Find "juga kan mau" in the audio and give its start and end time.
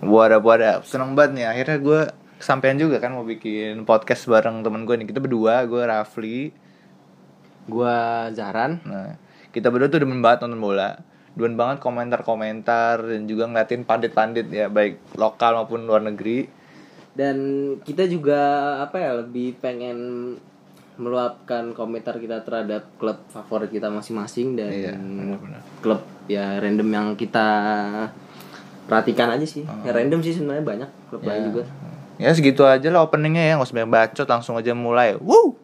2.80-3.24